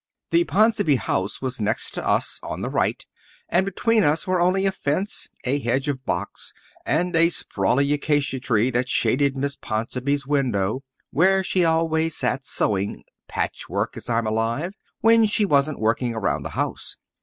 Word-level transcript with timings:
The 0.31 0.45
Ponsonby 0.45 0.95
house 0.95 1.43
was 1.43 1.61
next 1.61 1.91
to 1.91 2.03
us, 2.03 2.39
on 2.41 2.63
the 2.63 2.71
right, 2.71 3.05
and 3.47 3.63
between 3.67 4.03
us 4.03 4.25
were 4.25 4.39
only 4.41 4.65
a 4.65 4.71
fence, 4.71 5.29
a 5.43 5.59
hedge 5.59 5.87
of 5.87 6.03
box, 6.05 6.53
and 6.87 7.15
a 7.15 7.29
sprawly 7.29 7.93
acacia 7.93 8.39
tree 8.39 8.71
that 8.71 8.89
shaded 8.89 9.37
Miss 9.37 9.55
Ponsonby's 9.55 10.25
window, 10.25 10.81
where 11.11 11.43
she 11.43 11.63
always 11.63 12.15
sat 12.17 12.47
sewing 12.47 13.03
patchwork, 13.27 13.95
as 13.95 14.09
I'm 14.09 14.25
alive 14.25 14.73
when 15.01 15.25
she 15.25 15.45
wasn't 15.45 15.77
working 15.77 16.15
around 16.15 16.41
the 16.41 16.49
house. 16.57 16.97